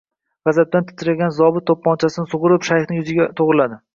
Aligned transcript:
G`azabdan 0.47 0.87
titragan 0.91 1.35
zobit 1.35 1.67
to`pponchasini 1.71 2.27
sug`urib 2.31 2.47
olib, 2.53 2.65
shayxning 2.71 3.03
yuziga 3.03 3.31
to`g`riladi 3.43 3.81